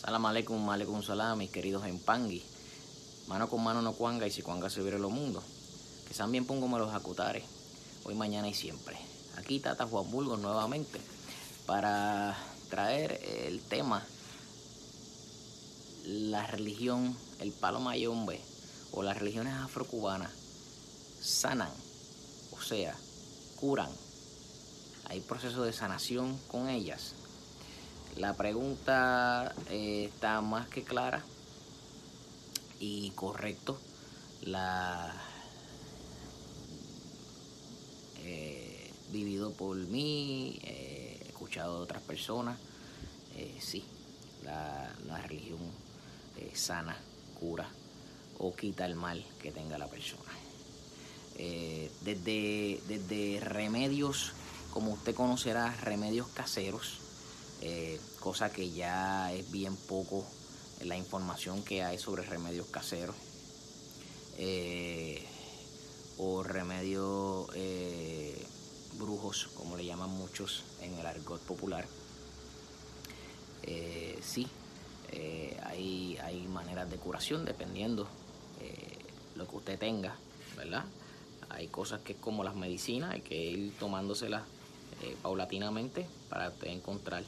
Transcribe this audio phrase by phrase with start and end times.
[0.00, 2.42] Salam aleikum, aleikum salam, mis queridos en Pangui.
[3.28, 5.42] Mano con mano no cuanga y si cuanga se viere lo mundo.
[6.08, 7.44] Que sean bien pongo los acutares.
[8.04, 8.96] Hoy, mañana y siempre.
[9.36, 10.98] Aquí Tata Juan Burgos nuevamente
[11.66, 12.34] para
[12.70, 14.02] traer el tema
[16.06, 18.40] la religión, el palo mayombe
[18.92, 20.32] o las religiones afrocubanas
[21.20, 21.70] sanan,
[22.52, 22.96] o sea,
[23.56, 23.90] curan.
[25.10, 27.12] Hay proceso de sanación con ellas.
[28.16, 31.22] La pregunta eh, está más que clara
[32.80, 33.78] y correcto.
[34.42, 35.14] La
[38.24, 42.58] eh, vivido por mí, eh, escuchado de otras personas.
[43.36, 43.84] Eh, sí,
[44.44, 45.60] la, la religión
[46.54, 46.96] sana,
[47.38, 47.68] cura
[48.38, 50.22] o quita el mal que tenga la persona.
[52.02, 54.32] Desde, desde remedios,
[54.72, 56.98] como usted conocerá, remedios caseros,
[57.62, 60.24] eh, cosa que ya es bien poco
[60.82, 63.16] la información que hay sobre remedios caseros.
[64.38, 65.22] Eh,
[66.16, 68.46] o remedios eh,
[68.98, 71.86] brujos, como le llaman muchos en el argot popular.
[74.22, 74.46] Sí,
[75.62, 78.06] hay, hay maneras de curación dependiendo
[79.36, 80.16] lo que usted tenga,
[80.56, 80.84] ¿verdad?
[81.48, 84.42] Hay cosas que es como las medicinas, hay que ir tomándoselas
[85.22, 87.22] paulatinamente para usted encontrar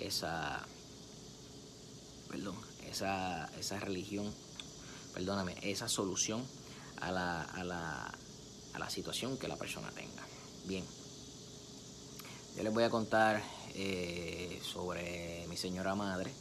[0.00, 0.66] esa,
[2.28, 2.56] perdón,
[2.88, 4.32] esa, esa religión,
[5.14, 6.44] perdóname, esa solución
[7.00, 8.18] a la, a la,
[8.72, 10.26] a la situación que la persona tenga.
[10.66, 10.84] Bien,
[12.56, 13.42] yo les voy a contar
[13.74, 16.32] eh, sobre mi señora madre,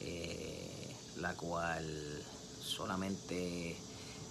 [0.00, 2.24] eh, la cual
[2.60, 3.76] solamente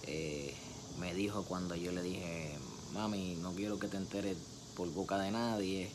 [0.04, 0.54] eh,
[1.00, 2.58] me dijo cuando yo le dije,
[2.94, 4.38] mami, no quiero que te enteres
[4.76, 5.92] por boca de nadie,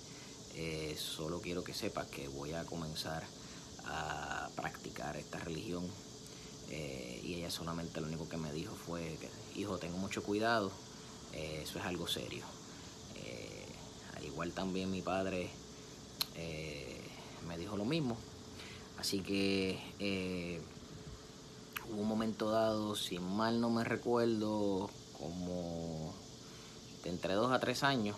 [0.61, 3.23] eh, solo quiero que sepas que voy a comenzar
[3.87, 5.87] a practicar esta religión.
[6.71, 9.17] Eh, y ella solamente lo único que me dijo fue
[9.55, 10.73] hijo, tengo mucho cuidado,
[11.33, 12.45] eh, eso es algo serio.
[14.17, 15.49] Al igual también mi padre
[17.47, 18.17] me dijo lo mismo.
[18.99, 20.61] Así que
[21.89, 26.13] hubo un momento dado, si mal no me recuerdo, como
[27.05, 28.17] de entre dos a tres años,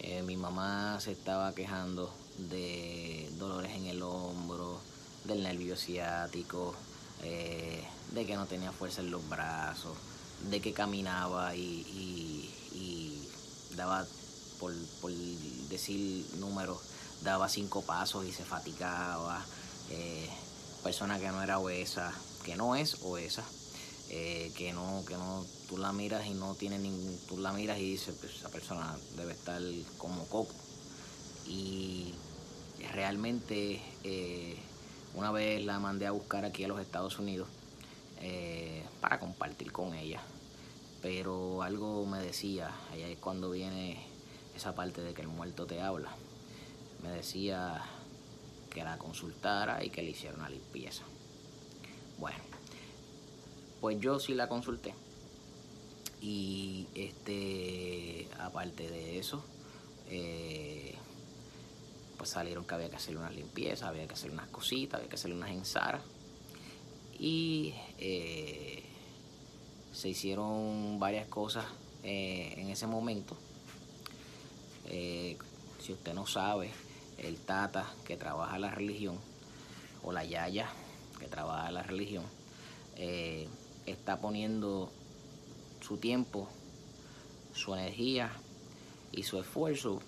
[0.00, 4.80] que mi mamá se estaba quejando de dolores en el hombro,
[5.24, 6.74] del nervio ciático,
[7.22, 9.96] eh, de que no tenía fuerza en los brazos,
[10.50, 11.60] de que caminaba y,
[12.72, 13.26] y-
[13.76, 14.04] daba,
[14.58, 16.78] por, por decir números,
[17.22, 19.44] daba cinco pasos y se fatigaba.
[19.90, 20.28] eh,
[20.82, 22.10] persona que no era obesa,
[22.44, 23.44] que no es obesa,
[24.12, 27.78] eh, que no, que no, tú la miras y no tiene ningún, tú la miras
[27.78, 29.62] y dices, pues, esa persona debe estar
[29.98, 30.52] como coco.
[31.46, 32.12] Y
[32.92, 34.56] realmente eh,
[35.14, 37.48] una vez la mandé a buscar aquí a los Estados Unidos
[38.20, 40.20] eh, para compartir con ella.
[41.02, 44.04] Pero algo me decía, allá es cuando viene
[44.56, 46.10] esa parte de que el muerto te habla.
[47.02, 47.80] Me decía
[48.70, 51.04] que la consultara y que le hiciera una limpieza.
[52.18, 52.49] Bueno,
[53.80, 54.94] pues yo sí la consulté.
[56.20, 59.42] Y este, aparte de eso,
[60.10, 60.94] eh,
[62.18, 65.14] pues salieron que había que hacerle una limpieza, había que hacerle unas cositas, había que
[65.14, 66.02] hacerle unas ensaras.
[67.18, 68.82] Y eh,
[69.92, 71.64] se hicieron varias cosas
[72.02, 73.36] eh, en ese momento.
[74.86, 76.70] Si usted no sabe,
[77.16, 79.18] el tata que trabaja la religión,
[80.02, 80.68] o la yaya
[81.18, 82.24] que trabaja la religión,
[83.90, 84.90] está poniendo
[85.80, 86.48] su tiempo,
[87.54, 88.30] su energía
[89.12, 90.00] y su esfuerzo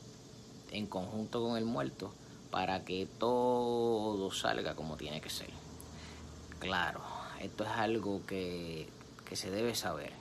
[0.70, 2.12] en conjunto con el muerto
[2.50, 5.50] para que todo salga como tiene que ser.
[6.58, 7.00] Claro,
[7.40, 8.88] esto es algo que,
[9.24, 10.12] que se debe saber,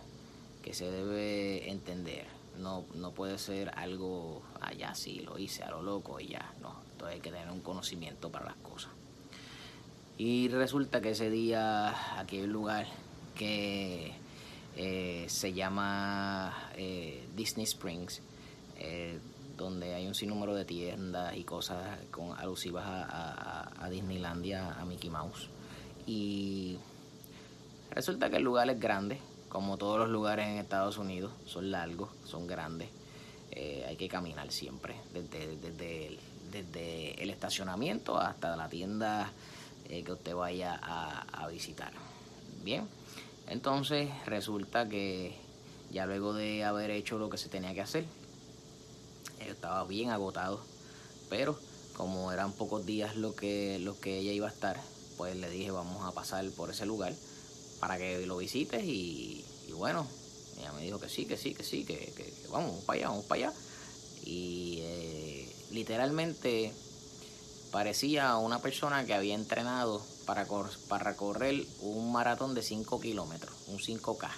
[0.63, 2.25] que se debe entender.
[2.57, 6.53] No, no puede ser algo, allá sí, lo hice a lo loco y ya.
[6.61, 8.91] No, entonces hay que tener un conocimiento para las cosas.
[10.17, 11.95] Y resulta que ese día
[12.31, 12.87] un lugar
[13.41, 14.13] que
[14.77, 18.21] eh, se llama eh, Disney Springs,
[18.77, 19.17] eh,
[19.57, 25.49] donde hay un sinnúmero de tiendas y cosas con, alusivas a, Disneylandia, a Mickey Mouse.
[26.05, 26.77] Y
[27.89, 29.17] resulta que el lugar es grande,
[29.49, 32.89] como todos los lugares en Estados Unidos, son largos, son grandes.
[33.87, 36.19] Hay que caminar siempre, desde,
[37.17, 39.31] el, estacionamiento hasta la tienda
[39.87, 41.91] que usted vaya a visitar.
[42.63, 42.87] Bien,
[43.51, 45.35] entonces resulta que
[45.91, 48.05] ya luego de haber hecho lo que se tenía que hacer,
[49.45, 50.61] yo estaba bien agotado,
[51.29, 51.59] pero
[51.97, 54.79] como eran pocos días lo que, lo que ella iba a estar,
[55.17, 57.13] pues le dije vamos a pasar por ese lugar
[57.81, 59.43] para que lo visites y,
[59.73, 60.07] bueno,
[60.57, 63.47] ella me dijo que sí, que sí, que sí, que, vamos, para allá, vamos para
[63.47, 63.53] allá.
[64.23, 66.71] Y eh, literalmente
[67.71, 70.45] parecía una persona que había entrenado para,
[70.87, 74.29] para correr un maratón de 5 kilómetros, un 5K.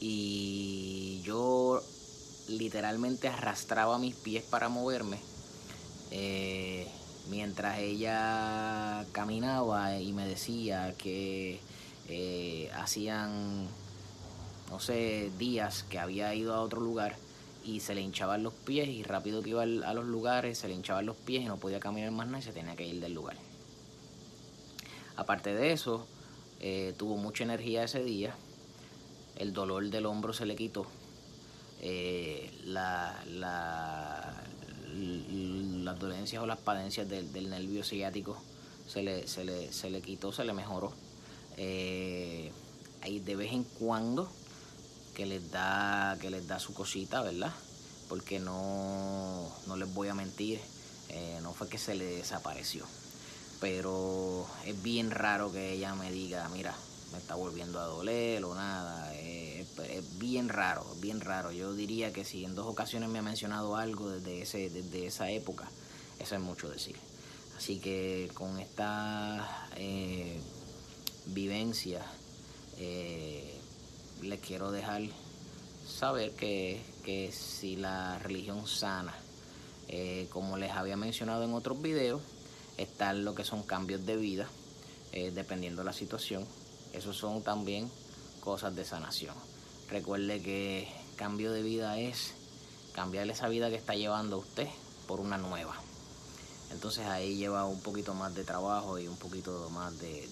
[0.00, 1.82] Y yo
[2.48, 5.18] literalmente arrastraba mis pies para moverme.
[6.10, 6.88] Eh,
[7.28, 11.60] mientras ella caminaba y me decía que
[12.08, 13.68] eh, hacían,
[14.68, 17.16] no sé, días que había ido a otro lugar
[17.64, 20.74] y se le hinchaban los pies y rápido que iba a los lugares se le
[20.74, 23.14] hinchaban los pies y no podía caminar más nada y se tenía que ir del
[23.14, 23.36] lugar.
[25.16, 26.06] Aparte de eso,
[26.60, 28.34] eh, tuvo mucha energía ese día,
[29.36, 30.86] el dolor del hombro se le quitó,
[31.82, 34.34] eh, la, las
[35.98, 38.40] dolencias o las padencias del, nervio ciático
[38.86, 40.92] se le, se, le, se le quitó, se le mejoró.
[41.56, 42.50] Eh,
[43.02, 44.30] hay de vez en cuando
[45.14, 47.52] que les da, que les da su cosita, ¿verdad?
[48.08, 50.60] Porque no, no les voy a mentir,
[51.08, 52.84] eh, no fue que se le desapareció.
[53.60, 56.74] Pero es bien raro que ella me diga, mira,
[57.12, 59.14] me está volviendo a doler o nada.
[59.14, 59.66] Es,
[60.18, 61.52] bien raro, bien raro.
[61.52, 65.30] Yo diría que si en dos ocasiones me ha mencionado algo desde, ese, desde esa
[65.30, 65.68] época,
[66.18, 66.96] eso es mucho decir.
[67.56, 70.40] Así que con esta eh,
[71.26, 72.04] vivencia
[72.78, 73.59] eh,
[74.22, 75.02] les quiero dejar
[75.86, 79.14] saber que, que si la religión sana,
[79.88, 82.22] eh, como les había mencionado en otros videos,
[82.76, 84.48] están lo que son cambios de vida,
[85.12, 86.46] dependiendo de la situación
[86.92, 87.90] esos son también
[88.40, 89.34] cosas de sanación.
[89.88, 92.32] Recuerde que cambio de vida es
[92.92, 94.68] cambiarle esa vida que está llevando usted
[95.06, 95.74] por una nueva.
[96.72, 100.28] Entonces ahí lleva un poquito más de trabajo y un poquito más de,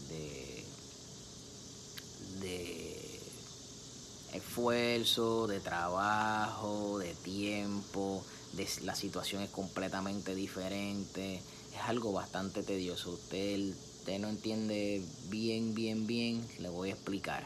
[4.32, 11.42] esfuerzo, de trabajo, de tiempo, de, la situación es completamente diferente.
[11.74, 13.10] Es algo bastante tedioso.
[13.12, 13.74] Usted
[14.20, 17.44] no entiende bien, bien, bien, le voy a explicar.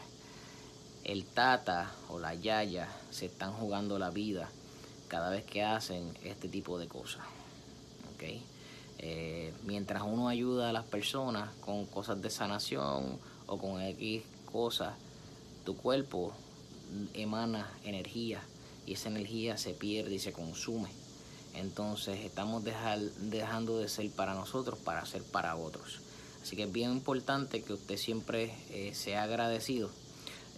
[1.03, 4.49] El tata o la yaya se están jugando la vida
[5.09, 7.23] cada vez que hacen este tipo de cosas.
[8.99, 14.93] Eh, mientras uno ayuda a las personas con cosas de sanación o con X cosas,
[15.65, 16.33] tu cuerpo
[17.13, 18.41] emana energía
[18.85, 20.89] y esa energía se pierde y se consume.
[21.55, 25.99] Entonces estamos dejando de ser para nosotros para ser para otros.
[26.41, 29.89] Así que es bien importante que usted siempre eh, sea agradecido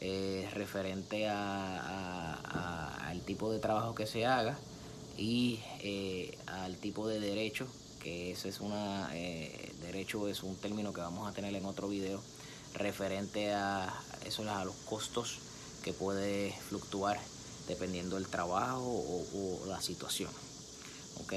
[0.02, 4.58] eh, referente al tipo de trabajo que se haga
[5.18, 7.68] y eh, al tipo de derecho,
[8.02, 9.10] que ese es una
[9.82, 12.22] derecho es un término que vamos a tener en otro video
[12.74, 13.94] referente a
[14.26, 15.38] eso a los costos
[15.86, 17.20] que puede fluctuar
[17.68, 20.32] dependiendo del trabajo o, la situación.
[21.22, 21.34] ¿ok?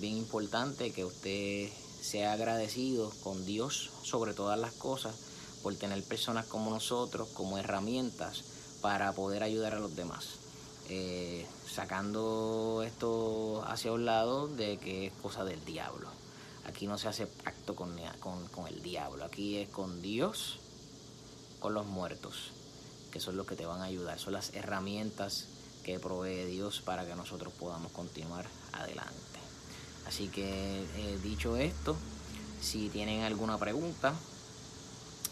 [0.00, 1.70] bien importante que usted
[2.00, 5.14] sea agradecido con Dios sobre todas las cosas
[5.62, 8.42] por tener personas como nosotros como herramientas
[8.80, 10.26] para poder ayudar a los demás.
[10.88, 16.08] Eh, sacando esto hacia un lado de que es cosa del diablo.
[16.64, 20.58] Aquí no se hace pacto con, con, el diablo, aquí es con Dios,
[21.60, 22.52] con los muertos,
[23.12, 25.46] que son los que te van a ayudar, son las herramientas
[25.84, 29.12] que provee Dios para que nosotros podamos continuar adelante.
[30.06, 31.96] Así que eh, dicho esto,
[32.60, 34.14] si tienen alguna pregunta,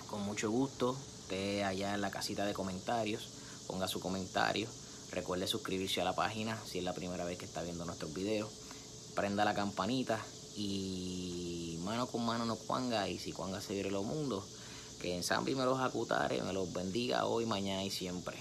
[0.09, 3.29] con mucho gusto, esté allá en la casita de comentarios,
[3.67, 4.69] ponga su comentario.
[5.13, 8.51] Recuerde suscribirse a la página si es la primera vez que está viendo nuestros videos.
[9.15, 10.21] Prenda la campanita
[10.57, 14.45] y mano con mano no cuanga y si cuanga se viene los mundos.
[15.01, 18.37] Que en San me los acutare, me los bendiga hoy, mañana y siempre.